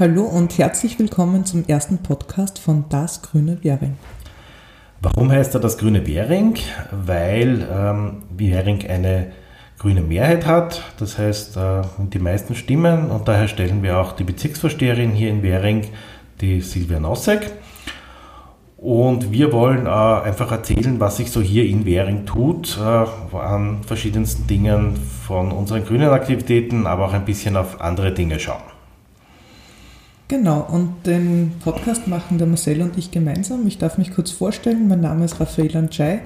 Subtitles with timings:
[0.00, 3.98] Hallo und herzlich willkommen zum ersten Podcast von Das Grüne Währing.
[5.02, 6.56] Warum heißt er das Grüne Währing?
[6.90, 9.32] Weil ähm, Währing eine
[9.76, 14.24] grüne Mehrheit hat, das heißt äh, die meisten Stimmen und daher stellen wir auch die
[14.24, 15.88] Bezirksvorsteherin hier in Währing,
[16.40, 17.50] die Silvia Nossek.
[18.78, 23.82] Und wir wollen äh, einfach erzählen, was sich so hier in Währing tut, äh, an
[23.82, 28.69] verschiedensten Dingen von unseren grünen Aktivitäten, aber auch ein bisschen auf andere Dinge schauen.
[30.30, 33.66] Genau, und den Podcast machen der Marcel und ich gemeinsam.
[33.66, 34.86] Ich darf mich kurz vorstellen.
[34.86, 36.20] Mein Name ist Raphael Anjay.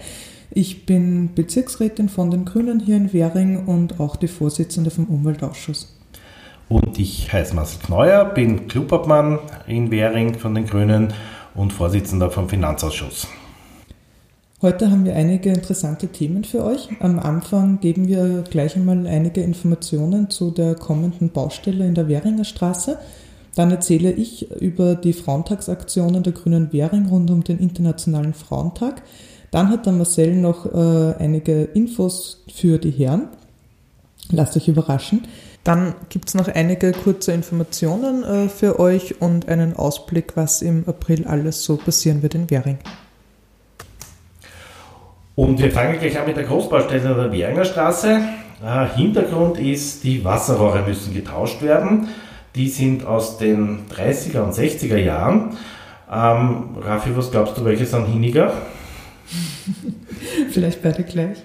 [0.51, 5.97] Ich bin Bezirksrätin von den Grünen hier in Währing und auch die Vorsitzende vom Umweltausschuss.
[6.69, 11.15] Und ich heiße Marcel Kneuer, bin Clubobmann in Währing von den Grünen
[11.55, 13.27] und Vorsitzender vom Finanzausschuss.
[14.61, 16.91] Heute haben wir einige interessante Themen für euch.
[17.01, 22.45] Am Anfang geben wir gleich einmal einige Informationen zu der kommenden Baustelle in der Währinger
[22.45, 22.99] Straße.
[23.55, 29.03] Dann erzähle ich über die Frauentagsaktionen der Grünen Währing rund um den Internationalen Frauentag.
[29.51, 33.29] Dann hat der Marcel noch äh, einige Infos für die Herren.
[34.31, 35.23] Lasst euch überraschen.
[35.63, 40.85] Dann gibt es noch einige kurze Informationen äh, für euch und einen Ausblick, was im
[40.89, 42.79] April alles so passieren wird in Währing.
[45.37, 48.21] Und wir fangen gleich an mit der Großbaustelle der Währinger Straße.
[48.65, 52.09] Äh, Hintergrund ist, die Wasserrohre müssen getauscht werden.
[52.55, 55.57] Die sind aus den 30er und 60er Jahren.
[56.11, 58.53] Ähm, Raffi, was glaubst du, welche sind hiniger?
[60.53, 61.39] Vielleicht beide gleich.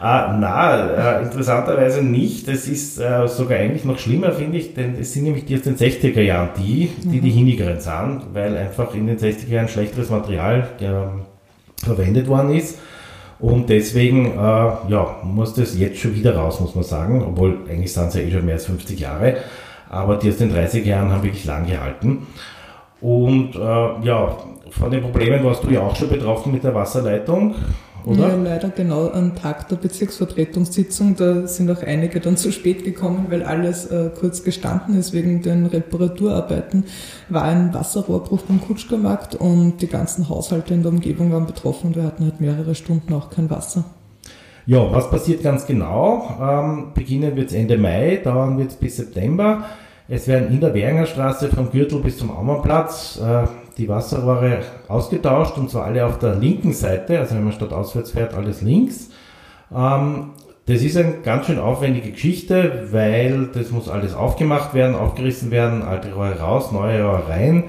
[0.00, 2.48] Ah, na, äh, interessanterweise nicht.
[2.48, 5.62] Das ist äh, sogar eigentlich noch schlimmer, finde ich, denn es sind nämlich die aus
[5.62, 7.22] den 60er Jahren die, die mhm.
[7.22, 12.78] die hinigeren sind, weil einfach in den 60er Jahren schlechteres Material äh, verwendet worden ist.
[13.38, 17.92] Und deswegen äh, ja, muss das jetzt schon wieder raus, muss man sagen, obwohl eigentlich
[17.92, 19.36] sind es ja eh schon mehr als 50 Jahre
[19.92, 22.26] aber die aus den 30er Jahren haben wirklich lang gehalten.
[23.00, 24.36] Und äh, ja,
[24.70, 27.54] von den Problemen warst du ja auch schon betroffen mit der Wasserleitung,
[28.04, 28.28] oder?
[28.28, 31.14] Ja, leider genau am Tag der Bezirksvertretungssitzung.
[31.16, 35.12] Da sind auch einige dann zu spät gekommen, weil alles äh, kurz gestanden ist.
[35.12, 36.84] Wegen den Reparaturarbeiten
[37.28, 42.04] war ein Wasserrohrbruch beim Kutschkermarkt und die ganzen Haushalte in der Umgebung waren betroffen wir
[42.04, 43.84] hatten halt mehrere Stunden auch kein Wasser.
[44.66, 46.36] Ja, was passiert ganz genau?
[46.40, 49.64] Ähm, beginnen wird es Ende Mai, dauern wird es bis September.
[50.08, 53.46] Es werden in der Währinger Straße vom Gürtel bis zum Aumannplatz äh,
[53.78, 58.10] die Wasserrohre ausgetauscht und zwar alle auf der linken Seite, also wenn man statt auswärts
[58.10, 59.10] fährt, alles links.
[59.74, 60.30] Ähm,
[60.66, 65.82] das ist eine ganz schön aufwendige Geschichte, weil das muss alles aufgemacht werden, aufgerissen werden,
[65.82, 67.64] alte Rohre raus, neue Rohre rein.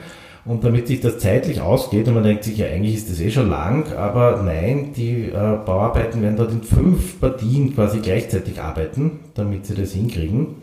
[0.45, 3.31] Und damit sich das zeitlich ausgeht, und man denkt sich ja, eigentlich ist das eh
[3.31, 9.21] schon lang, aber nein, die äh, Bauarbeiten werden dort in fünf Partien quasi gleichzeitig arbeiten,
[9.35, 10.57] damit sie das hinkriegen.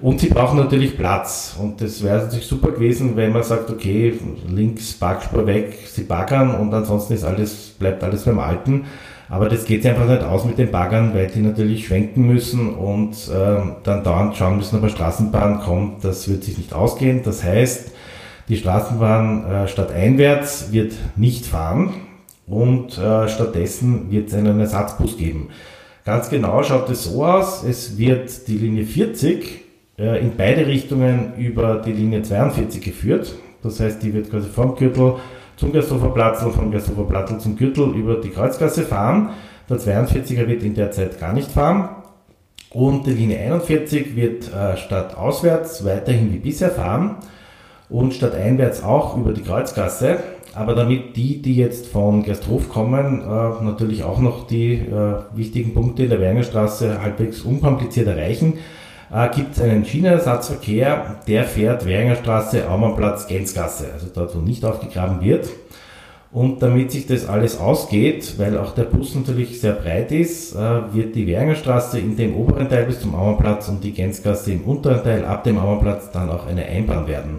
[0.00, 1.56] Und sie brauchen natürlich Platz.
[1.58, 4.14] Und das wäre natürlich super gewesen, wenn man sagt, okay,
[4.48, 8.84] links Parkspur weg, sie baggern und ansonsten ist alles, bleibt alles beim Alten.
[9.28, 13.14] Aber das geht einfach nicht aus mit den Baggern, weil die natürlich schwenken müssen und
[13.28, 16.04] äh, dann dauernd schauen müssen, ob eine Straßenbahn kommt.
[16.04, 17.22] Das wird sich nicht ausgehen.
[17.24, 17.90] Das heißt,
[18.48, 21.94] die Straßenbahn äh, statt einwärts wird nicht fahren
[22.46, 25.48] und äh, stattdessen wird es einen Ersatzbus geben.
[26.04, 29.65] Ganz genau schaut es so aus, es wird die Linie 40
[29.98, 33.34] äh, in beide Richtungen über die Linie 42 geführt.
[33.62, 35.14] Das heißt, die wird quasi vom Gürtel
[35.56, 39.30] zum Gersthofer Platz und vom Gersthofer Platz zum Gürtel über die Kreuzgasse fahren.
[39.68, 41.88] Der 42er wird in der Zeit gar nicht fahren.
[42.70, 47.16] Und die Linie 41 wird äh, statt auswärts weiterhin wie bisher fahren
[47.88, 50.18] und statt einwärts auch über die Kreuzgasse.
[50.54, 55.74] Aber damit die, die jetzt von Gersthof kommen, äh, natürlich auch noch die äh, wichtigen
[55.74, 58.54] Punkte in der Wernerstraße halbwegs unkompliziert erreichen,
[59.12, 65.20] äh, gibt es einen Schienenersatzverkehr, der fährt Währingerstraße, Aumannplatz, Gänzgasse, also dort, wo nicht aufgegraben
[65.20, 65.48] wird.
[66.32, 70.92] Und damit sich das alles ausgeht, weil auch der Bus natürlich sehr breit ist, äh,
[70.92, 75.02] wird die Währingerstraße in dem oberen Teil bis zum Aumannplatz und die Gänzgasse im unteren
[75.02, 77.38] Teil ab dem Aumannplatz dann auch eine Einbahn werden.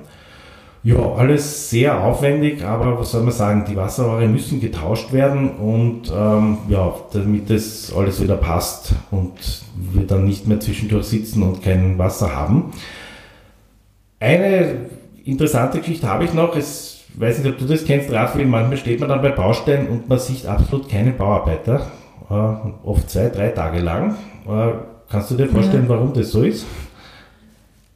[0.84, 6.12] Ja, alles sehr aufwendig, aber was soll man sagen, die Wasserrohre müssen getauscht werden und
[6.16, 9.34] ähm, ja, damit das alles wieder passt und
[9.76, 12.72] wir dann nicht mehr zwischendurch sitzen und kein Wasser haben.
[14.20, 14.88] Eine
[15.26, 19.00] interessante Geschichte habe ich noch, es weiß nicht, ob du das kennst, Raphael, manchmal steht
[19.00, 21.92] man dann bei Baustellen und man sieht absolut keinen Bauarbeiter,
[22.30, 24.16] äh, oft zwei, drei Tage lang.
[24.48, 24.74] Äh,
[25.10, 25.90] kannst du dir vorstellen, ja.
[25.90, 26.66] warum das so ist?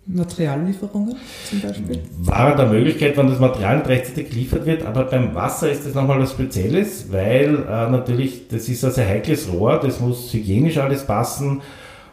[0.06, 1.16] Materiallieferungen
[1.50, 2.00] zum Beispiel?
[2.20, 5.94] War der Möglichkeit, wenn das Material nicht rechtzeitig geliefert wird, aber beim Wasser ist das
[5.94, 10.78] nochmal was Spezielles, weil äh, natürlich, das ist ein sehr heikles Rohr, das muss hygienisch
[10.78, 11.62] alles passen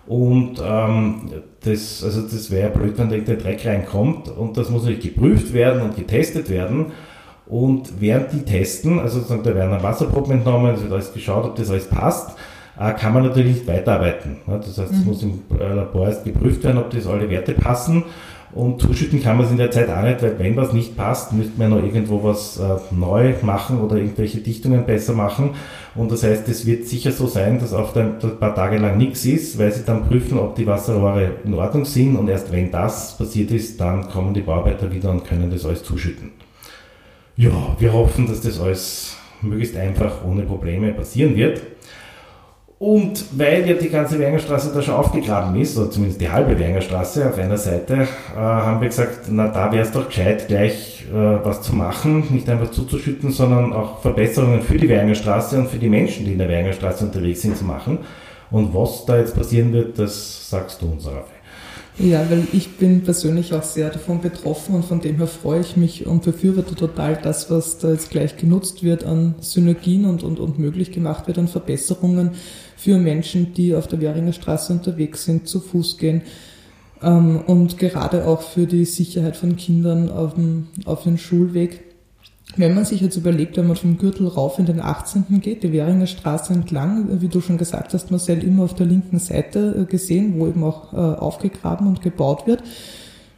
[0.09, 1.31] Und ähm,
[1.61, 5.53] das, also das wäre blöd, wenn da der Dreck reinkommt und das muss natürlich geprüft
[5.53, 6.93] werden und getestet werden.
[7.47, 11.57] Und während die testen, also sozusagen, da werden Wasserproben entnommen, es wird alles geschaut, ob
[11.57, 12.37] das alles passt,
[12.79, 14.37] kann man natürlich nicht weiterarbeiten.
[14.47, 15.05] Das heißt, es mhm.
[15.05, 18.05] muss im äh, Labor erst geprüft werden, ob das alle Werte passen.
[18.53, 21.33] Und zuschütten kann man es in der Zeit auch nicht, weil wenn was nicht passt,
[21.33, 25.51] müsste man noch irgendwo was äh, neu machen oder irgendwelche Dichtungen besser machen.
[25.95, 29.25] Und das heißt, es wird sicher so sein, dass auch ein paar Tage lang nichts
[29.27, 32.17] ist, weil sie dann prüfen, ob die Wasserrohre in Ordnung sind.
[32.17, 35.83] Und erst wenn das passiert ist, dann kommen die Bauarbeiter wieder und können das alles
[35.83, 36.31] zuschütten.
[37.37, 41.61] Ja, wir hoffen, dass das alles möglichst einfach ohne Probleme passieren wird.
[42.79, 47.29] Und weil ja die ganze Wernerstraße da schon aufgegraben ist, oder zumindest die halbe Wernerstraße
[47.29, 51.13] auf einer Seite, äh, haben wir gesagt, na da wäre es doch gescheit, gleich äh,
[51.13, 55.89] was zu machen, nicht einfach zuzuschütten, sondern auch Verbesserungen für die Wernerstraße und für die
[55.89, 57.99] Menschen, die in der Wernerstraße unterwegs sind, zu machen.
[58.51, 61.38] Und was da jetzt passieren wird, das sagst du uns, Raphael.
[62.01, 65.77] Ja, weil ich bin persönlich auch sehr davon betroffen und von dem her freue ich
[65.77, 70.39] mich und befürworte total das, was da jetzt gleich genutzt wird an Synergien und, und,
[70.39, 72.31] und möglich gemacht wird an Verbesserungen
[72.77, 76.23] für Menschen, die auf der Währinger Straße unterwegs sind, zu Fuß gehen
[77.03, 81.88] ähm, und gerade auch für die Sicherheit von Kindern auf dem, auf dem Schulweg.
[82.57, 85.41] Wenn man sich jetzt überlegt, wenn man vom Gürtel rauf in den 18.
[85.41, 89.19] geht, die Währinger Straße entlang, wie du schon gesagt hast, Marcel, immer auf der linken
[89.19, 92.63] Seite äh, gesehen, wo eben auch äh, aufgegraben und gebaut wird,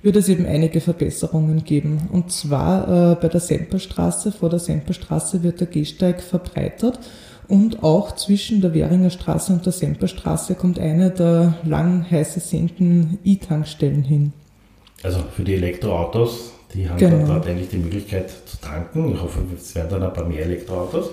[0.03, 2.09] wird es eben einige Verbesserungen geben.
[2.13, 7.01] Und zwar äh, bei der Semperstraße, vor der Semperstraße wird der Gehsteig verbreitert
[7.49, 13.19] und auch zwischen der Währinger Straße und der Semperstraße kommt eine der lang heiß ersehnten
[13.25, 14.33] E-Tankstellen hin.
[15.03, 17.27] Also für die Elektroautos, die haben genau.
[17.27, 19.15] dort eigentlich die Möglichkeit zu tanken.
[19.15, 21.11] Ich hoffe, es werden dann ein paar mehr Elektroautos.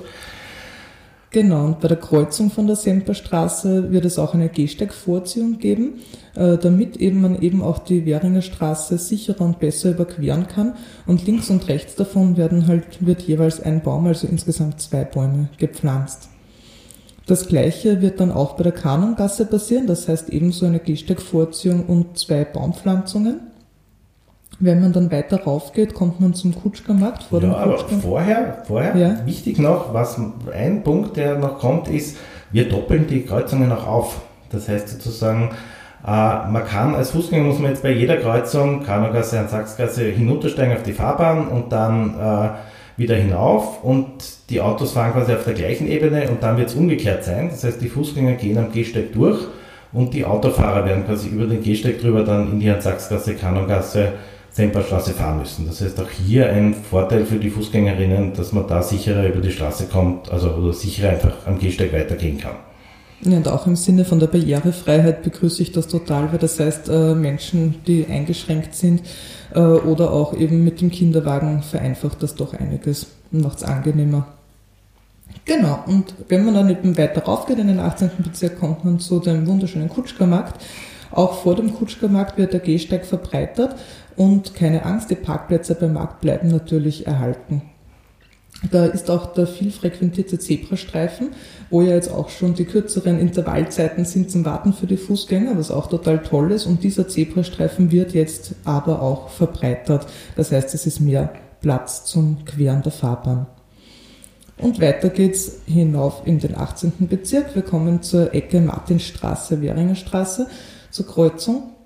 [1.30, 5.96] Genau, und bei der Kreuzung von der Semperstraße wird es auch eine Gehsteigvorziehung geben,
[6.36, 10.76] äh, damit eben man eben auch die Währinger Straße sicherer und besser überqueren kann.
[11.06, 15.50] Und links und rechts davon werden halt, wird jeweils ein Baum, also insgesamt zwei Bäume
[15.58, 16.30] gepflanzt.
[17.26, 22.18] Das gleiche wird dann auch bei der Kanongasse passieren, das heißt ebenso eine Gehsteigvorziehung und
[22.18, 23.47] zwei Baumpflanzungen.
[24.60, 28.64] Wenn man dann weiter rauf geht, kommt man zum Kutschkermarkt vor ja, dem aber vorher,
[28.66, 29.26] vorher ja.
[29.26, 30.20] wichtig noch, was
[30.52, 32.18] ein Punkt, der noch kommt, ist,
[32.52, 34.22] wir doppeln die Kreuzungen auch auf.
[34.50, 35.52] Das heißt sozusagen,
[36.04, 40.76] äh, man kann als Fußgänger muss man jetzt bei jeder Kreuzung, Kanogasse und Sachsgasse, hinuntersteigen
[40.76, 42.50] auf die Fahrbahn und dann äh,
[43.00, 44.08] wieder hinauf und
[44.50, 47.50] die Autos fahren quasi auf der gleichen Ebene und dann wird es umgekehrt sein.
[47.50, 49.40] Das heißt, die Fußgänger gehen am Gehsteig durch
[49.94, 54.14] und die Autofahrer werden quasi über den Gehsteig drüber dann in die Hans-Sachs-Gasse, Kanongasse
[54.58, 55.68] Semperstraße fahren müssen.
[55.68, 59.52] Das heißt auch hier ein Vorteil für die Fußgängerinnen, dass man da sicherer über die
[59.52, 62.56] Straße kommt, also oder sicherer einfach am Gehsteig weitergehen kann.
[63.22, 66.90] Ja, und auch im Sinne von der Barrierefreiheit begrüße ich das total, weil das heißt,
[66.90, 69.04] äh, Menschen, die eingeschränkt sind
[69.54, 74.26] äh, oder auch eben mit dem Kinderwagen vereinfacht das doch einiges und macht es angenehmer.
[75.46, 78.10] Genau, und wenn man dann eben weiter raufgeht in den 18.
[78.24, 80.60] Bezirk, kommt man zu dem wunderschönen Kutschkermarkt.
[81.12, 83.76] Auch vor dem Kutschkermarkt wird der Gehsteig verbreitert
[84.18, 87.62] und keine Angst, die Parkplätze beim Markt bleiben natürlich erhalten.
[88.72, 91.30] Da ist auch der viel frequentierte Zebrastreifen,
[91.70, 95.70] wo ja jetzt auch schon die kürzeren Intervallzeiten sind zum Warten für die Fußgänger, was
[95.70, 96.66] auch total toll ist.
[96.66, 100.08] Und dieser Zebrastreifen wird jetzt aber auch verbreitert.
[100.36, 101.32] Das heißt, es ist mehr
[101.62, 103.46] Platz zum Queren der Fahrbahn.
[104.58, 107.08] Und weiter geht's hinauf in den 18.
[107.08, 107.54] Bezirk.
[107.54, 110.48] Wir kommen zur Ecke Martinstraße, Währinger Straße,
[110.90, 111.77] zur Kreuzung.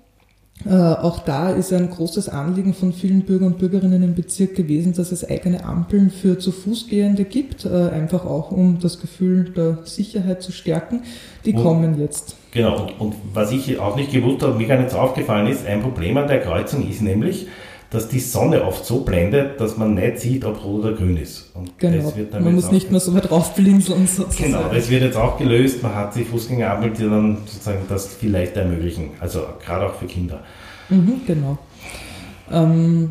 [0.64, 4.92] Äh, auch da ist ein großes Anliegen von vielen Bürger und Bürgerinnen im Bezirk gewesen,
[4.94, 9.78] dass es eigene Ampeln für zu Fußgehende gibt, äh, einfach auch um das Gefühl der
[9.84, 11.02] Sicherheit zu stärken.
[11.44, 12.36] Die und, kommen jetzt.
[12.52, 15.82] Genau, und, und was ich auch nicht gewusst habe, mir gar nicht aufgefallen ist, ein
[15.82, 17.46] Problem an der Kreuzung ist nämlich,
[17.92, 21.50] dass die Sonne oft so blendet, dass man nicht sieht, ob rot oder grün ist.
[21.54, 22.12] Und genau.
[22.40, 24.06] man muss nicht mehr so weit raufblinzeln.
[24.06, 24.52] Sozusagen.
[24.52, 25.82] Genau, das wird jetzt auch gelöst.
[25.82, 29.10] Man hat sich Fußgängerampel, die dann sozusagen das vielleicht ermöglichen.
[29.20, 30.40] Also gerade auch für Kinder.
[30.88, 31.58] Mhm, genau.
[32.50, 33.10] Ähm,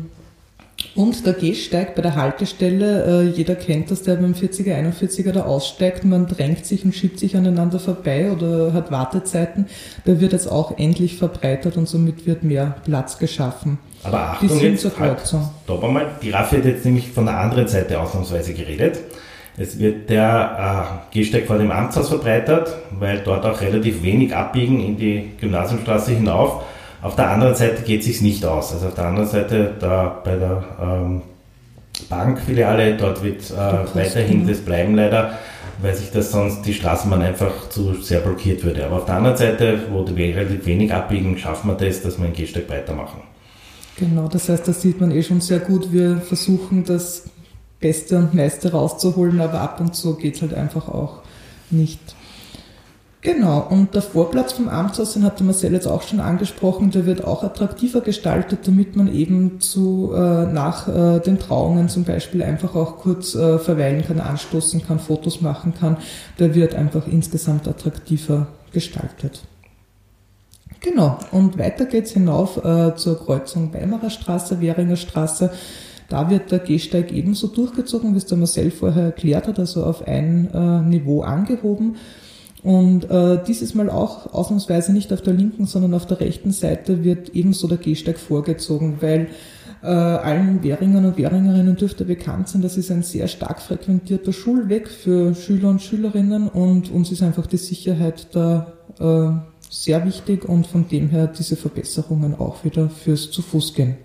[0.96, 5.44] und der Gehsteig bei der Haltestelle, äh, jeder kennt das, der beim 40er, 41er da
[5.44, 9.66] aussteigt, man drängt sich und schiebt sich aneinander vorbei oder hat Wartezeiten,
[10.06, 13.78] der wird jetzt auch endlich verbreitert und somit wird mehr Platz geschaffen.
[14.04, 15.18] Aber Achtung, jetzt, halt,
[15.64, 18.98] stopp einmal, die Raffi hat jetzt nämlich von der anderen Seite ausnahmsweise geredet.
[19.56, 24.80] Es wird der äh, Gehsteig vor dem Amtshaus verbreitert, weil dort auch relativ wenig abbiegen
[24.80, 26.64] in die Gymnasiumstraße hinauf.
[27.02, 28.72] Auf der anderen Seite geht es sich nicht aus.
[28.72, 31.22] Also auf der anderen Seite, da bei der ähm,
[32.08, 35.38] Bankfiliale, dort wird äh, weiterhin das bleiben leider.
[35.80, 38.86] weil sich das sonst die Straßenbahn einfach zu sehr blockiert würde.
[38.86, 42.26] Aber auf der anderen Seite, wo die relativ wenig abbiegen, schaffen wir das, dass wir
[42.26, 43.20] ein Gehsteig weitermachen.
[43.96, 45.92] Genau, das heißt, das sieht man eh schon sehr gut.
[45.92, 47.24] Wir versuchen das
[47.80, 51.20] Beste und Meiste rauszuholen, aber ab und zu geht es halt einfach auch
[51.70, 52.00] nicht.
[53.20, 57.06] Genau, und der Vorplatz vom Amtshaus, den hat der Marcel jetzt auch schon angesprochen, der
[57.06, 62.42] wird auch attraktiver gestaltet, damit man eben zu, äh, nach äh, den Trauungen zum Beispiel
[62.42, 65.98] einfach auch kurz äh, verweilen kann, anstoßen kann, Fotos machen kann.
[66.40, 69.42] Der wird einfach insgesamt attraktiver gestaltet.
[70.82, 75.52] Genau, und weiter geht's hinauf äh, zur Kreuzung Weimarer Straße, Währinger Straße.
[76.08, 80.06] Da wird der Gehsteig ebenso durchgezogen, wie es der Marcel vorher erklärt hat, also auf
[80.06, 81.96] ein äh, Niveau angehoben.
[82.64, 87.04] Und äh, dieses Mal auch ausnahmsweise nicht auf der linken, sondern auf der rechten Seite
[87.04, 89.28] wird ebenso der Gehsteig vorgezogen, weil
[89.82, 94.88] äh, allen Währingern und Währingerinnen dürfte bekannt sein, das ist ein sehr stark frequentierter Schulweg
[94.88, 100.66] für Schüler und Schülerinnen und uns ist einfach die Sicherheit da äh, sehr wichtig und
[100.66, 103.96] von dem her diese Verbesserungen auch wieder fürs zu Fuß gehen.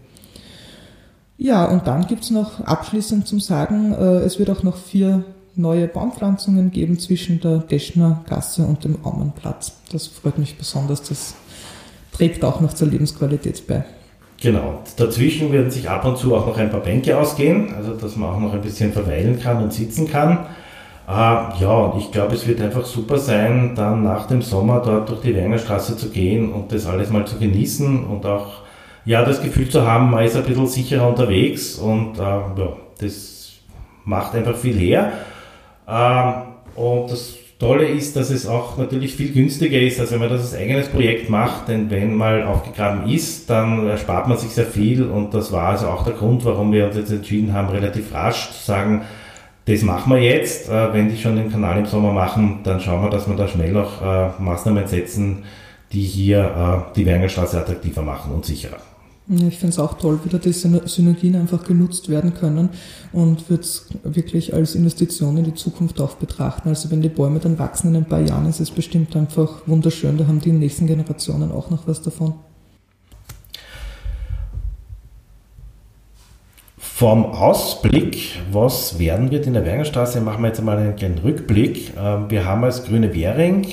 [1.38, 5.88] Ja, und dann gibt's noch abschließend zum Sagen, äh, es wird auch noch vier neue
[5.88, 9.74] Baumpflanzungen geben zwischen der Deschner Gasse und dem Aumannplatz.
[9.92, 11.04] Das freut mich besonders.
[11.04, 11.36] Das
[12.14, 13.84] trägt auch noch zur Lebensqualität bei.
[14.40, 14.84] Genau.
[14.96, 18.30] Dazwischen werden sich ab und zu auch noch ein paar Bänke ausgehen, also dass man
[18.30, 20.46] auch noch ein bisschen verweilen kann und sitzen kann.
[21.08, 25.08] Äh, ja, und ich glaube, es wird einfach super sein, dann nach dem Sommer dort
[25.10, 28.64] durch die Wernerstraße zu gehen und das alles mal zu genießen und auch
[29.06, 33.54] ja, das Gefühl zu haben, man ist ein bisschen sicherer unterwegs und äh, ja, das
[34.04, 35.14] macht einfach viel her.
[35.88, 36.34] Ähm,
[36.76, 40.42] und das Tolle ist, dass es auch natürlich viel günstiger ist, als wenn man das
[40.42, 45.04] als eigenes Projekt macht, denn wenn mal aufgegraben ist, dann erspart man sich sehr viel
[45.04, 48.52] und das war also auch der Grund, warum wir uns jetzt entschieden haben, relativ rasch
[48.52, 49.04] zu sagen,
[49.68, 50.70] das machen wir jetzt.
[50.70, 53.48] Äh, wenn die schon den Kanal im Sommer machen, dann schauen wir, dass wir da
[53.48, 55.44] schnell auch äh, Maßnahmen setzen,
[55.92, 58.78] die hier äh, die Wernerstraße attraktiver machen und sicherer.
[59.30, 62.70] Ja, ich finde es auch toll, wie da die Synergien einfach genutzt werden können
[63.12, 66.70] und würde es wirklich als Investition in die Zukunft auch betrachten.
[66.70, 70.18] Also wenn die Bäume dann wachsen in ein paar Jahren, ist es bestimmt einfach wunderschön.
[70.18, 72.36] Da haben die nächsten Generationen auch noch was davon.
[76.98, 81.94] Vom Ausblick, was werden wird in der Wernerstraße, machen wir jetzt einmal einen kleinen Rückblick.
[81.96, 83.68] Ähm, wir haben als Grüne Währing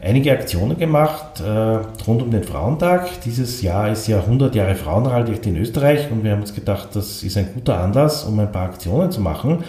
[0.00, 3.20] einige Aktionen gemacht äh, rund um den Frauentag.
[3.20, 7.22] Dieses Jahr ist ja 100 Jahre Frauenwahlrecht in Österreich und wir haben uns gedacht, das
[7.22, 9.62] ist ein guter Anlass, um ein paar Aktionen zu machen.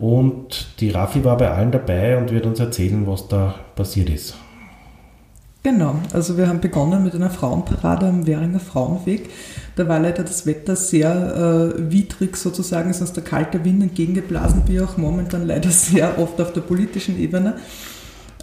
[0.00, 4.34] Und die Raffi war bei allen dabei und wird uns erzählen, was da passiert ist.
[5.64, 9.30] Genau, also wir haben begonnen mit einer Frauenparade am Währinger Frauenweg.
[9.76, 14.64] Da war leider das Wetter sehr äh, widrig sozusagen, ist uns der kalte Wind entgegengeblasen,
[14.66, 17.54] wie auch momentan leider sehr oft auf der politischen Ebene.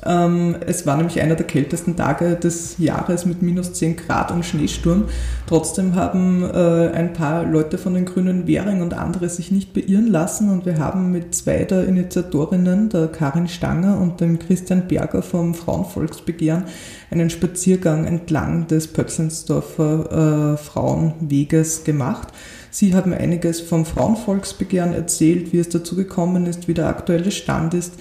[0.05, 4.45] Ähm, es war nämlich einer der kältesten Tage des Jahres mit minus 10 Grad und
[4.45, 5.05] Schneesturm.
[5.45, 10.07] Trotzdem haben äh, ein paar Leute von den Grünen Währing und andere sich nicht beirren
[10.07, 15.21] lassen und wir haben mit zwei der Initiatorinnen, der Karin Stanger und dem Christian Berger
[15.21, 16.63] vom Frauenvolksbegehren,
[17.11, 22.29] einen Spaziergang entlang des Pötzlensdorfer äh, Frauenweges gemacht.
[22.71, 27.73] Sie haben einiges vom Frauenvolksbegehren erzählt, wie es dazu gekommen ist, wie der aktuelle Stand
[27.73, 27.93] ist.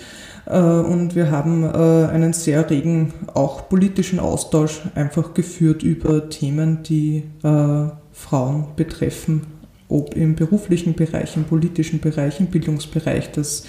[0.47, 6.83] Äh, und wir haben äh, einen sehr regen, auch politischen Austausch einfach geführt über Themen,
[6.83, 9.47] die äh, Frauen betreffen,
[9.89, 13.31] ob im beruflichen Bereich, im politischen Bereich, im Bildungsbereich.
[13.33, 13.65] Das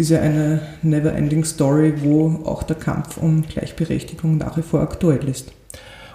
[0.00, 5.28] ist ja eine never-ending Story, wo auch der Kampf um Gleichberechtigung nach wie vor aktuell
[5.28, 5.52] ist.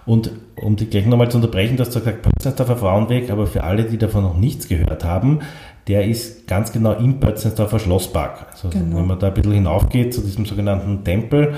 [0.05, 3.85] Und um dich gleich nochmal zu unterbrechen, du hast gesagt, Potsdamsdorfer Frauenweg, aber für alle,
[3.85, 5.39] die davon noch nichts gehört haben,
[5.87, 8.47] der ist ganz genau im Pötzensdorfer Schlosspark.
[8.51, 8.97] Also genau.
[8.97, 11.53] wenn man da ein bisschen hinaufgeht zu diesem sogenannten Tempel,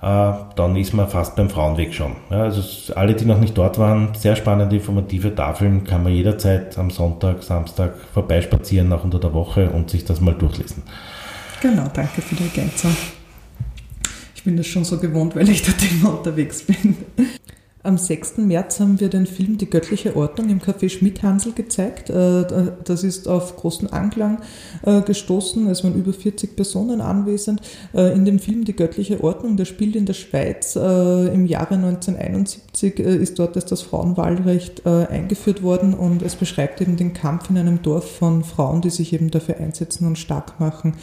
[0.00, 2.12] äh, dann ist man fast beim Frauenweg schon.
[2.30, 2.62] Ja, also
[2.94, 7.42] alle, die noch nicht dort waren, sehr spannende, informative Tafeln, kann man jederzeit am Sonntag,
[7.42, 10.84] Samstag vorbeispazieren, auch unter der Woche und sich das mal durchlesen.
[11.60, 12.96] Genau, danke für die Ergänzung.
[14.34, 16.96] Ich bin das schon so gewohnt, weil ich dort immer unterwegs bin.
[17.88, 18.36] Am 6.
[18.36, 22.10] März haben wir den Film Die göttliche Ordnung im Café Schmidhansel gezeigt.
[22.10, 22.44] Äh,
[22.84, 24.42] das ist auf großen Anklang
[24.82, 25.66] äh, gestoßen.
[25.70, 27.62] Es waren über 40 Personen anwesend.
[27.94, 32.98] Äh, in dem Film Die göttliche Ordnung, der spielt in der Schweiz im Jahre 1971,
[32.98, 38.18] ist dort das Frauenwahlrecht eingeführt worden und es beschreibt eben den Kampf in einem Dorf
[38.18, 40.94] von Frauen, die sich eben dafür einsetzen und stark machen.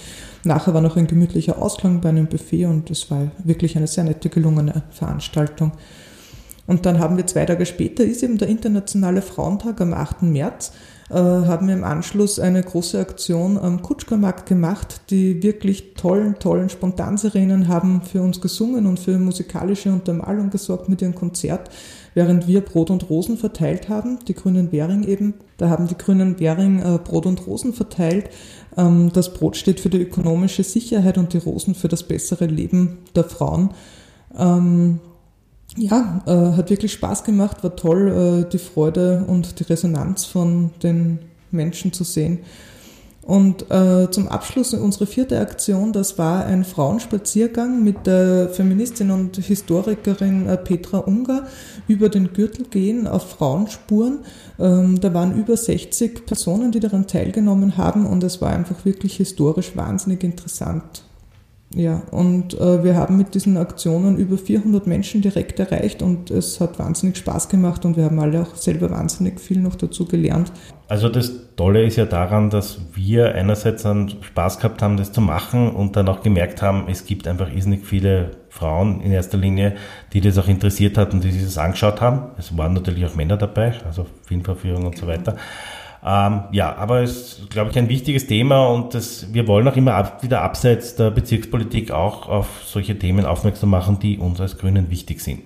[0.43, 4.03] Nachher war noch ein gemütlicher Ausklang bei einem Buffet und es war wirklich eine sehr
[4.03, 5.71] nette, gelungene Veranstaltung.
[6.67, 10.23] Und dann haben wir zwei Tage später, ist eben der Internationale Frauentag am 8.
[10.23, 10.71] März.
[11.09, 16.69] äh, haben wir im Anschluss eine große Aktion am Kutschkermarkt gemacht, die wirklich tollen, tollen
[16.69, 21.69] Spontanserinnen haben für uns gesungen und für musikalische Untermalung gesorgt mit ihrem Konzert,
[22.15, 25.35] während wir Brot und Rosen verteilt haben, die Grünen Währing eben.
[25.57, 28.31] Da haben die Grünen Währing äh, Brot und Rosen verteilt.
[28.75, 32.97] Ähm, das Brot steht für die ökonomische Sicherheit und die Rosen für das bessere Leben
[33.15, 33.69] der Frauen.
[35.77, 40.71] Ja, äh, hat wirklich Spaß gemacht, war toll, äh, die Freude und die Resonanz von
[40.81, 41.19] den
[41.51, 42.39] Menschen zu sehen.
[43.25, 49.37] Und äh, zum Abschluss unsere vierte Aktion, das war ein Frauenspaziergang mit der Feministin und
[49.37, 51.47] Historikerin äh, Petra Unger
[51.87, 54.19] über den Gürtel gehen auf Frauenspuren.
[54.59, 59.17] Ähm, da waren über 60 Personen, die daran teilgenommen haben und es war einfach wirklich
[59.17, 61.04] historisch wahnsinnig interessant.
[61.75, 66.61] Ja, und äh, wir haben mit diesen Aktionen über 400 Menschen direkt erreicht und es
[66.61, 70.53] hat wahnsinnig Spaß gemacht und wir haben alle auch selber wahnsinnig viel noch dazu gelernt.
[70.87, 75.19] Also das Tolle ist ja daran, dass wir einerseits einen Spaß gehabt haben, das zu
[75.19, 79.75] machen und dann auch gemerkt haben, es gibt einfach irrsinnig viele Frauen in erster Linie,
[80.13, 82.29] die das auch interessiert hat und die sich das angeschaut haben.
[82.37, 85.35] Es waren natürlich auch Männer dabei, also Filmverführung und so weiter.
[86.07, 89.75] Ähm, ja, aber es ist, glaube ich, ein wichtiges Thema und das, wir wollen auch
[89.75, 94.59] immer ab, wieder abseits der Bezirkspolitik auch auf solche Themen aufmerksam machen, die uns als
[94.59, 95.41] Grünen wichtig sind.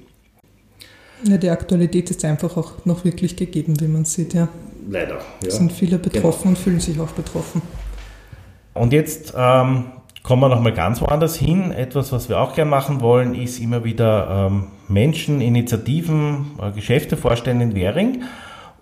[1.23, 4.49] Ja, die Aktualität ist einfach auch noch wirklich gegeben, wie man sieht, ja.
[4.89, 5.19] Leider.
[5.43, 5.51] Ja.
[5.51, 6.49] Sind viele betroffen genau.
[6.49, 7.61] und fühlen sich auch betroffen.
[8.73, 9.85] Und jetzt ähm,
[10.23, 11.71] kommen wir nochmal ganz woanders hin.
[11.71, 17.15] Etwas, was wir auch gerne machen wollen, ist immer wieder ähm, Menschen, Initiativen, äh, Geschäfte
[17.15, 18.23] vorstellen in Währing.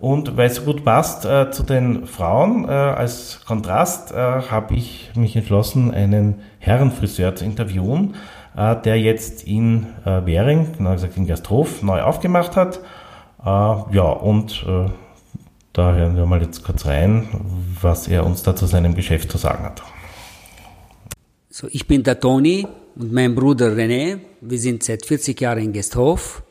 [0.00, 4.74] Und weil es so gut passt äh, zu den Frauen, äh, als Kontrast äh, habe
[4.74, 8.14] ich mich entschlossen, einen Herrenfriseur zu interviewen,
[8.56, 12.78] äh, der jetzt in äh, Währing, genau gesagt in Gersthof, neu aufgemacht hat.
[13.40, 14.88] Äh, ja, und äh,
[15.72, 17.26] da hören wir mal jetzt kurz rein,
[17.80, 19.82] was er uns da zu seinem Geschäft zu sagen hat.
[21.50, 24.18] So, ich bin der Toni und mein Bruder René.
[24.40, 26.44] Wir sind seit 40 Jahren in Gesthof.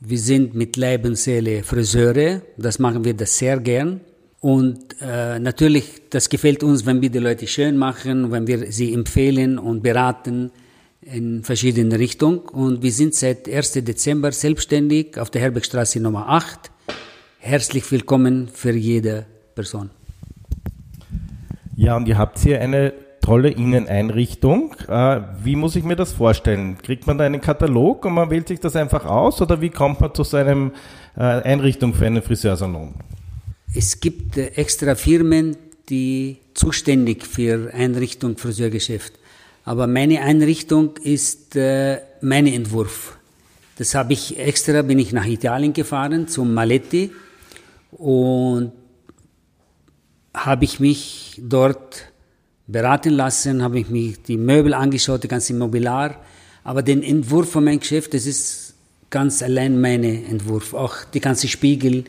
[0.00, 4.00] Wir sind mit Leib und Seele Friseure, das machen wir das sehr gern.
[4.40, 8.94] Und äh, natürlich, das gefällt uns, wenn wir die Leute schön machen, wenn wir sie
[8.94, 10.52] empfehlen und beraten
[11.02, 12.38] in verschiedene Richtungen.
[12.38, 13.72] Und wir sind seit 1.
[13.72, 16.70] Dezember selbstständig auf der Herbergstraße Nummer 8.
[17.40, 19.90] Herzlich willkommen für jede Person.
[21.74, 22.92] Ja, und ihr habt hier eine
[23.28, 24.74] tolle Inneneinrichtung.
[24.88, 26.78] Äh, wie muss ich mir das vorstellen?
[26.78, 30.00] Kriegt man da einen Katalog und man wählt sich das einfach aus oder wie kommt
[30.00, 30.72] man zu seinem
[31.14, 32.94] äh, Einrichtung für einen Friseursalon?
[33.74, 35.58] Es gibt äh, extra Firmen,
[35.90, 39.12] die zuständig für Einrichtung Friseurgeschäft.
[39.64, 41.54] Aber meine Einrichtung ist
[42.22, 43.18] mein Entwurf.
[43.76, 47.10] Das habe ich extra, bin ich nach Italien gefahren zum Maletti
[47.92, 48.72] und
[50.32, 52.10] habe ich mich dort
[52.68, 56.16] beraten lassen, habe ich mir die Möbel angeschaut, die ganze Mobiliar.
[56.62, 58.74] Aber den Entwurf von meinem Geschäft, das ist
[59.10, 60.74] ganz allein mein Entwurf.
[60.74, 62.04] Auch die ganze Spiegel,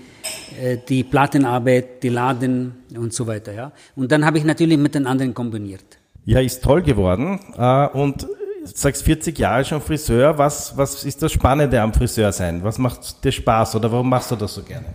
[0.62, 3.54] äh, die Plattenarbeit, die Laden und so weiter.
[3.54, 3.72] Ja.
[3.96, 5.86] Und dann habe ich natürlich mit den anderen kombiniert.
[6.26, 7.40] Ja, ist toll geworden.
[7.58, 8.28] Äh, und
[8.66, 10.38] sagst 40 Jahre schon Friseur.
[10.38, 12.64] Was, was ist das Spannende am Friseur sein?
[12.64, 14.88] Was macht dir Spaß oder warum machst du das so gerne?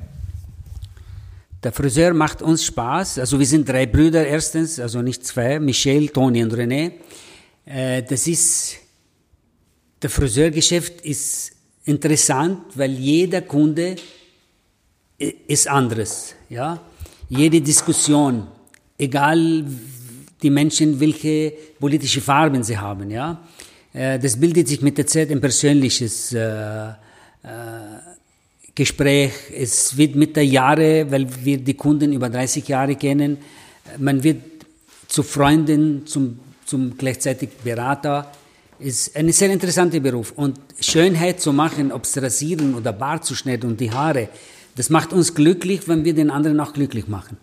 [1.64, 3.18] Der Friseur macht uns Spaß.
[3.18, 6.92] Also wir sind drei Brüder erstens, also nicht zwei, Michel, Toni und René.
[7.64, 8.77] Äh, das ist,
[10.03, 11.53] der Friseurgeschäft ist
[11.87, 13.96] interessant, weil jeder Kunde
[15.16, 16.79] ist anderes, ja.
[17.31, 18.46] Jede Diskussion,
[18.98, 19.64] egal
[20.42, 23.40] die Menschen, welche politische Farben sie haben, ja.
[23.94, 26.92] Äh, das bildet sich mit der Zeit ein persönliches äh,
[28.74, 29.32] Gespräch.
[29.56, 33.38] Es wird mit der Jahre, weil wir die Kunden über 30 Jahre kennen,
[33.98, 34.42] man wird
[35.06, 38.32] zu Freunden, zum, zum gleichzeitig Berater.
[38.78, 40.32] Ist ein sehr interessanter Beruf.
[40.32, 44.28] Und Schönheit zu machen, ob es rasieren oder Bart zu schneiden und die Haare,
[44.76, 47.37] das macht uns glücklich, wenn wir den anderen auch glücklich machen.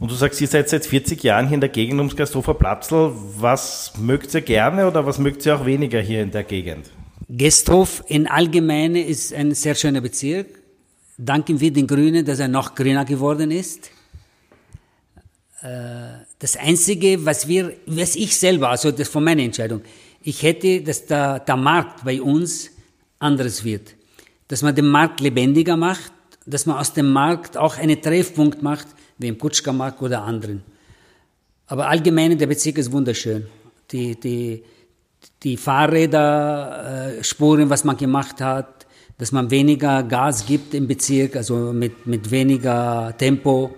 [0.00, 3.12] Und du sagst, ihr seid seit 40 Jahren hier in der Gegend ums Gasthofer Platzl.
[3.38, 6.90] Was mögt ihr gerne oder was mögt ihr auch weniger hier in der Gegend?
[7.34, 10.48] Gesthof in allgemein ist ein sehr schöner Bezirk.
[11.16, 13.90] Danken wir den Grünen, dass er noch grüner geworden ist.
[15.62, 19.80] Äh, das Einzige, was wir, was ich selber, also das von meiner Entscheidung,
[20.22, 22.70] ich hätte, dass der, der Markt bei uns
[23.18, 23.94] anderes wird.
[24.48, 26.12] Dass man den Markt lebendiger macht,
[26.44, 30.62] dass man aus dem Markt auch einen Treffpunkt macht, wie im Kutschka-Markt oder anderen.
[31.66, 33.46] Aber allgemein, der Bezirk ist wunderschön.
[33.90, 34.64] Die, die,
[35.42, 38.86] die Fahrräder, äh, Spuren, was man gemacht hat,
[39.18, 43.74] dass man weniger Gas gibt im Bezirk, also mit, mit weniger Tempo.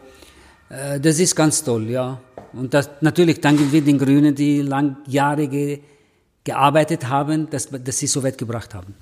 [0.68, 2.20] Äh, das ist ganz toll, ja.
[2.52, 5.80] Und das, natürlich danken wir den Grünen, die langjährige
[6.44, 8.94] gearbeitet haben, dass, dass sie so weit gebracht haben.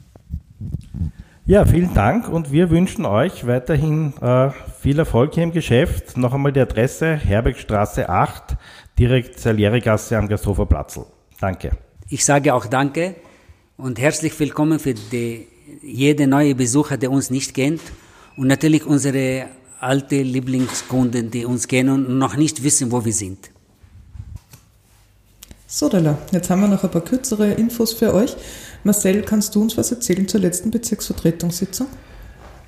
[1.45, 4.51] Ja, vielen Dank und wir wünschen euch weiterhin äh,
[4.81, 6.17] viel Erfolg hier im Geschäft.
[6.17, 8.57] Noch einmal die Adresse Herbergstraße 8,
[8.97, 11.05] direkt Salieregasse am Gasthofer Platzl.
[11.41, 11.73] Danke.
[12.13, 13.15] Ich sage auch Danke
[13.79, 15.47] und herzlich willkommen für die,
[15.83, 17.81] jede neue Besucher, der uns nicht kennt
[18.37, 19.47] und natürlich unsere
[19.81, 23.51] alte Lieblingskunden, die uns kennen und noch nicht wissen, wo wir sind.
[25.67, 28.37] So, Dalla, jetzt haben wir noch ein paar kürzere Infos für euch.
[28.85, 31.87] Marcel, kannst du uns was erzählen zur letzten Bezirksvertretungssitzung?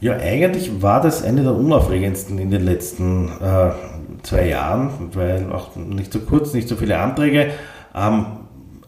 [0.00, 3.72] Ja, eigentlich war das eine der unaufregendsten in den letzten äh,
[4.22, 7.52] zwei Jahren, weil auch nicht so kurz, nicht so viele Anträge.
[7.94, 8.24] Ähm,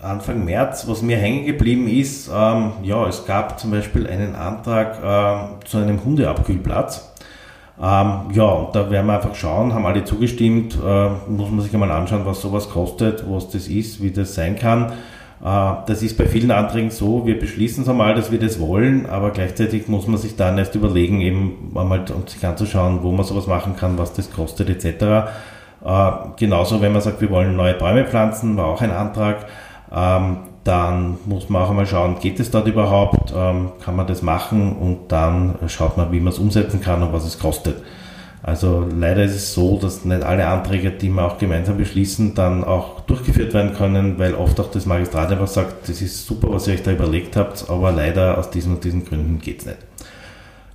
[0.07, 4.99] Anfang März, was mir hängen geblieben ist, ähm, ja, es gab zum Beispiel einen Antrag
[5.03, 7.13] äh, zu einem Hundeabkühlplatz.
[7.79, 11.75] Ähm, ja, und da werden wir einfach schauen, haben alle zugestimmt, äh, muss man sich
[11.75, 14.93] einmal anschauen, was sowas kostet, was das ist, wie das sein kann.
[15.45, 19.07] Äh, das ist bei vielen Anträgen so, wir beschließen es einmal, dass wir das wollen,
[19.07, 23.27] aber gleichzeitig muss man sich dann erst überlegen, eben einmal um sich anzuschauen, wo man
[23.27, 25.29] sowas machen kann, was das kostet etc.
[25.85, 29.47] Äh, genauso, wenn man sagt, wir wollen neue Bäume pflanzen, war auch ein Antrag.
[29.95, 34.23] Ähm, dann muss man auch einmal schauen, geht es dort überhaupt, ähm, kann man das
[34.23, 37.77] machen und dann schaut man, wie man es umsetzen kann und was es kostet.
[38.43, 42.63] Also leider ist es so, dass nicht alle Anträge, die wir auch gemeinsam beschließen, dann
[42.63, 46.69] auch durchgeführt werden können, weil oft auch das Magistrat einfach sagt, das ist super, was
[46.69, 49.79] ihr euch da überlegt habt, aber leider aus diesen und diesen Gründen geht es nicht.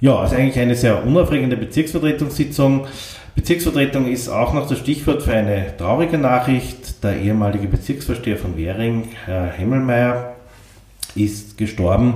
[0.01, 2.87] Ja, also eigentlich eine sehr unaufregende Bezirksvertretungssitzung.
[3.35, 6.80] Bezirksvertretung ist auch noch das Stichwort für eine traurige Nachricht.
[7.03, 10.35] Der ehemalige Bezirksvorsteher von Währing, Herr Hemmelmeier,
[11.15, 12.15] ist gestorben.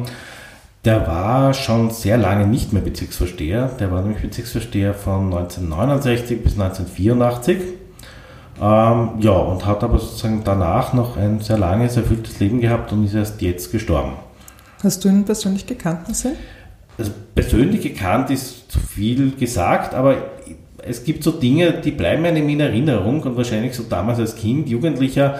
[0.83, 3.71] Der war schon sehr lange nicht mehr Bezirksvorsteher.
[3.79, 7.57] Der war nämlich Bezirksvorsteher von 1969 bis 1984.
[8.61, 13.05] Ähm, ja, und hat aber sozusagen danach noch ein sehr langes, erfülltes Leben gehabt und
[13.05, 14.13] ist erst jetzt gestorben.
[14.83, 16.33] Hast du ihn persönlich gekannt, Marcel?
[16.97, 20.17] Also persönlich gekannt ist zu viel gesagt, aber
[20.87, 24.69] es gibt so Dinge, die bleiben einem in Erinnerung und wahrscheinlich so damals als Kind,
[24.69, 25.39] Jugendlicher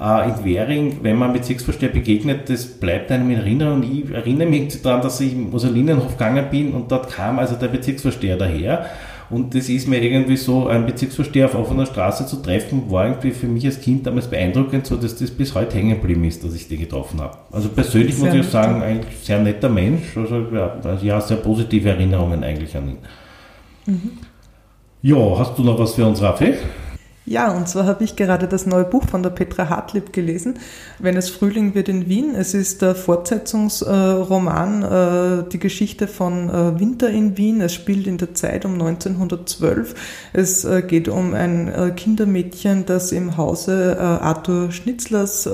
[0.00, 3.82] äh, in Währing, wenn man mit Sixvorsteher begegnet, das bleibt einem in Erinnerung.
[3.82, 7.68] Ich erinnere mich daran, dass ich im Mussolinenhof gegangen bin und dort kam also der
[7.68, 8.86] Bezirksvorsteher daher.
[9.30, 13.30] Und das ist mir irgendwie so, ein Bezirksvorsteher auf offener Straße zu treffen, war irgendwie
[13.30, 16.54] für mich als Kind damals beeindruckend, so dass das bis heute hängen geblieben ist, dass
[16.54, 17.38] ich den getroffen habe.
[17.50, 20.16] Also persönlich sehr muss ich sagen, eigentlich sehr netter Mensch.
[20.16, 22.98] Also ja, also ja, sehr positive Erinnerungen eigentlich an ihn.
[23.86, 24.10] Mhm.
[25.06, 26.54] Ja, hast du noch was für uns, Raffi?
[27.26, 30.58] Ja, und zwar habe ich gerade das neue Buch von der Petra Hartlieb gelesen,
[30.98, 32.34] Wenn es Frühling wird in Wien.
[32.34, 37.62] Es ist der Fortsetzungsroman, äh, die Geschichte von äh, Winter in Wien.
[37.62, 39.94] Es spielt in der Zeit um 1912.
[40.34, 45.48] Es äh, geht um ein Kindermädchen, das im Hause Arthur Schnitzlers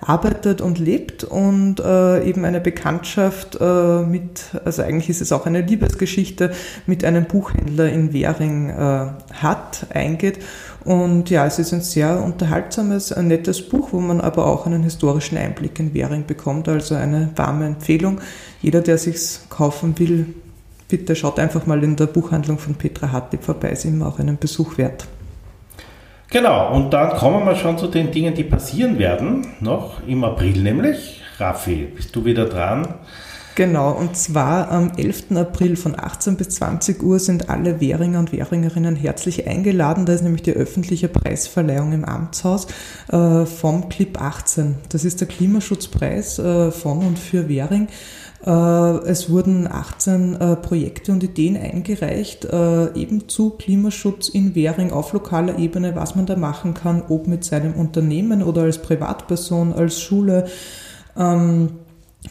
[0.00, 6.52] arbeitet und lebt und eben eine Bekanntschaft mit, also eigentlich ist es auch eine Liebesgeschichte,
[6.86, 10.38] mit einem Buchhändler in Währing hat, eingeht.
[10.86, 14.84] Und ja, es ist ein sehr unterhaltsames, ein nettes Buch, wo man aber auch einen
[14.84, 16.68] historischen Einblick in Währing bekommt.
[16.68, 18.20] Also eine warme Empfehlung.
[18.62, 20.26] Jeder, der sich's kaufen will,
[20.86, 23.70] bitte schaut einfach mal in der Buchhandlung von Petra Hartlieb vorbei.
[23.70, 25.08] Ist immer auch einen Besuch wert.
[26.30, 30.62] Genau, und dann kommen wir schon zu den Dingen, die passieren werden, noch im April
[30.62, 31.20] nämlich.
[31.38, 32.94] Raffi, bist du wieder dran?
[33.56, 35.32] Genau, und zwar am 11.
[35.34, 40.04] April von 18 bis 20 Uhr sind alle Währinger und Währingerinnen herzlich eingeladen.
[40.04, 42.66] Da ist nämlich die öffentliche Preisverleihung im Amtshaus
[43.10, 44.74] äh, vom Clip 18.
[44.90, 47.88] Das ist der Klimaschutzpreis äh, von und für Währing.
[48.44, 55.14] Äh, es wurden 18 äh, Projekte und Ideen eingereicht, eben zu Klimaschutz in Währing auf
[55.14, 59.98] lokaler Ebene, was man da machen kann, ob mit seinem Unternehmen oder als Privatperson, als
[59.98, 60.44] Schule.
[61.16, 61.70] Ähm,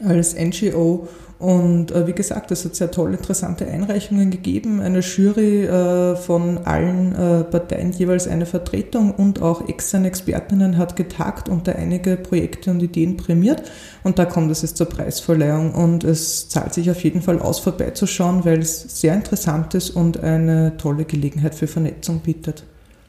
[0.04, 1.08] als NGO.
[1.38, 4.80] Und äh, wie gesagt, es hat sehr tolle, interessante Einreichungen gegeben.
[4.80, 10.96] Eine Jury äh, von allen äh, Parteien jeweils eine Vertretung und auch externe Expertinnen hat
[10.96, 13.64] getagt und da einige Projekte und Ideen prämiert.
[14.04, 15.74] Und da kommt es jetzt zur Preisverleihung.
[15.74, 20.24] Und es zahlt sich auf jeden Fall aus, vorbeizuschauen, weil es sehr interessant ist und
[20.24, 22.64] eine tolle Gelegenheit für Vernetzung bietet.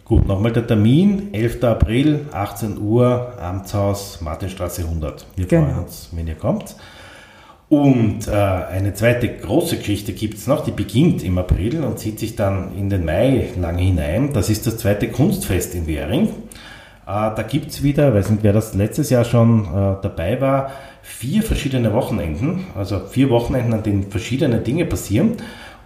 [0.08, 1.64] Gut, nochmal der Termin, 11.
[1.64, 5.26] April, 18 Uhr, Amtshaus, Martinstraße 100.
[5.34, 5.64] Wir genau.
[5.64, 6.76] freuen uns, wenn ihr kommt.
[7.68, 12.20] Und äh, eine zweite große Geschichte gibt es noch, die beginnt im April und zieht
[12.20, 14.32] sich dann in den Mai lange hinein.
[14.32, 16.28] Das ist das zweite Kunstfest in Währing.
[17.04, 19.64] da gibt es wieder, weiß nicht, wer das letztes Jahr schon
[20.02, 20.70] dabei war,
[21.02, 25.38] vier verschiedene Wochenenden, also vier Wochenenden, an denen verschiedene Dinge passieren.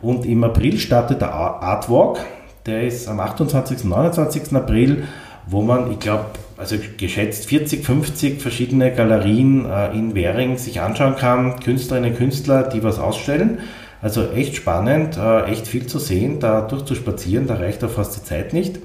[0.03, 2.19] Und im April startet der Artwalk,
[2.67, 3.85] der ist am 28.
[3.85, 4.55] und 29.
[4.55, 5.05] April,
[5.47, 11.17] wo man, ich glaube, also geschätzt 40, 50 verschiedene Galerien äh, in Währing sich anschauen
[11.17, 13.61] kann, Künstlerinnen und Künstler, die was ausstellen.
[14.03, 18.25] Also echt spannend, äh, echt viel zu sehen, da durchzuspazieren, da reicht auch fast die
[18.25, 18.79] Zeit nicht.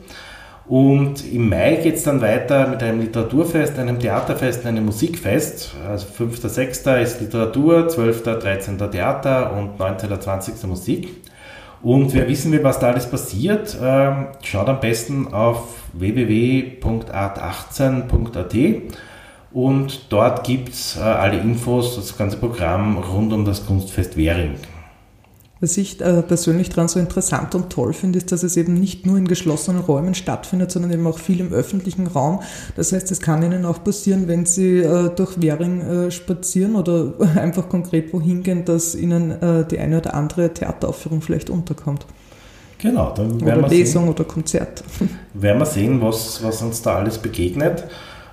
[0.67, 5.75] Und im Mai geht es dann weiter mit einem Literaturfest, einem Theaterfest einem Musikfest.
[5.87, 7.01] Also 5.6.
[7.01, 8.77] ist Literatur, 12., 13.
[8.91, 10.63] Theater und 19., 20.
[10.63, 11.09] Musik.
[11.81, 18.55] Und wer wissen will, was da alles passiert, ähm, schaut am besten auf www.art18.at
[19.53, 24.55] und dort gibt es äh, alle Infos, das ganze Programm rund um das Kunstfest Währing.
[25.61, 29.05] Was ich äh, persönlich daran so interessant und toll finde, ist, dass es eben nicht
[29.05, 32.41] nur in geschlossenen Räumen stattfindet, sondern eben auch viel im öffentlichen Raum.
[32.75, 37.13] Das heißt, es kann Ihnen auch passieren, wenn Sie äh, durch Währing äh, spazieren oder
[37.35, 39.35] einfach konkret wohin gehen, dass Ihnen
[39.71, 42.05] die eine oder andere Theateraufführung vielleicht unterkommt.
[42.77, 44.83] Genau, dann werden oder wir Lesung sehen, oder Konzert.
[45.33, 47.85] Werden wir sehen, was, was uns da alles begegnet.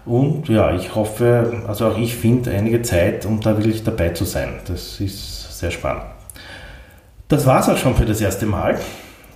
[0.04, 4.24] Und ja, ich hoffe, also auch ich finde einige Zeit, um da wirklich dabei zu
[4.24, 4.54] sein.
[4.66, 6.04] Das ist sehr spannend.
[7.32, 8.78] Das war es auch schon für das erste Mal.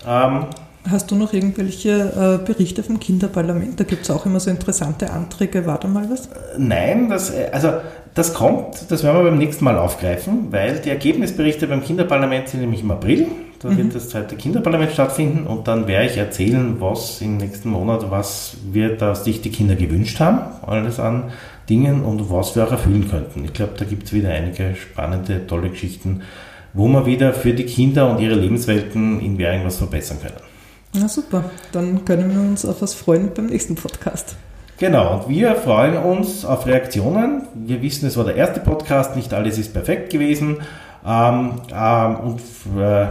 [0.06, 0.44] Ähm,
[0.86, 3.80] Hast du noch irgendwelche äh, Berichte vom Kinderparlament?
[3.80, 5.64] Da gibt es auch immer so interessante Anträge.
[5.64, 6.28] War da mal was?
[6.58, 7.70] Nein, das, äh, also
[8.12, 12.60] das kommt, das werden wir beim nächsten Mal aufgreifen, weil die Ergebnisberichte beim Kinderparlament sind
[12.60, 13.28] nämlich im April.
[13.60, 13.78] Da mhm.
[13.78, 18.58] wird das zweite Kinderparlament stattfinden und dann werde ich erzählen, was im nächsten Monat, was
[18.70, 21.32] wir da sich die Kinder gewünscht haben, alles an
[21.70, 23.42] Dingen und was wir auch erfüllen könnten.
[23.46, 26.20] Ich glaube, da gibt es wieder einige spannende, tolle Geschichten
[26.76, 30.36] wo wir wieder für die Kinder und ihre Lebenswelten in Währing was verbessern können.
[30.92, 34.36] Na super, dann können wir uns auf was freuen beim nächsten Podcast.
[34.78, 37.48] Genau, und wir freuen uns auf Reaktionen.
[37.54, 40.58] Wir wissen, es war der erste Podcast, nicht alles ist perfekt gewesen.
[41.06, 42.40] Ähm, ähm, und
[42.78, 43.06] äh,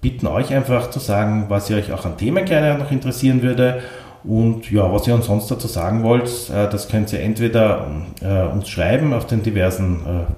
[0.00, 3.82] bitten euch einfach zu sagen, was ihr euch auch an Themen gerne noch interessieren würde.
[4.22, 7.88] Und ja, was ihr uns sonst dazu sagen wollt, äh, das könnt ihr entweder
[8.20, 10.32] äh, uns schreiben auf den diversen äh,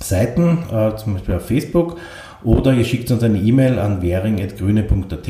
[0.00, 1.98] Seiten, äh, zum Beispiel auf Facebook,
[2.42, 5.28] oder ihr schickt uns eine E-Mail an währing.grüne.at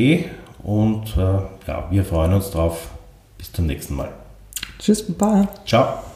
[0.62, 2.90] und äh, ja, wir freuen uns drauf.
[3.38, 4.09] Bis zum nächsten Mal.
[4.79, 5.48] Tschüss, Baba.
[5.66, 6.13] Ciao.